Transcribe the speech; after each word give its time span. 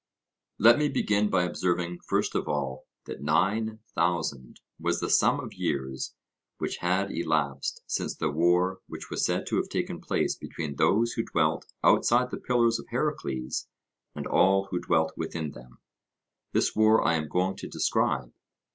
Let 0.57 0.79
me 0.79 0.89
begin 0.89 1.29
by 1.29 1.43
observing 1.43 1.99
first 2.09 2.33
of 2.33 2.47
all, 2.47 2.87
that 3.05 3.21
nine 3.21 3.81
thousand 3.93 4.59
was 4.79 4.99
the 4.99 5.11
sum 5.11 5.39
of 5.39 5.53
years 5.53 6.15
which 6.57 6.77
had 6.77 7.11
elapsed 7.11 7.83
since 7.85 8.15
the 8.15 8.31
war 8.31 8.81
which 8.87 9.11
was 9.11 9.23
said 9.23 9.45
to 9.45 9.57
have 9.57 9.69
taken 9.69 10.01
place 10.01 10.33
between 10.33 10.77
those 10.77 11.13
who 11.13 11.21
dwelt 11.25 11.67
outside 11.83 12.31
the 12.31 12.37
pillars 12.37 12.79
of 12.79 12.87
Heracles 12.89 13.67
and 14.15 14.25
all 14.25 14.69
who 14.71 14.79
dwelt 14.79 15.13
within 15.15 15.51
them; 15.51 15.77
this 16.51 16.75
war 16.75 17.07
I 17.07 17.13
am 17.13 17.27
going 17.29 17.55
to 17.57 17.67
describe. 17.67 18.33